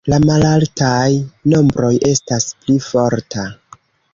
La 0.11 0.17
malaltaj 0.21 1.09
nombroj 1.53 1.93
estas 2.15 2.49
pli 2.63 2.79
forta. 2.87 3.49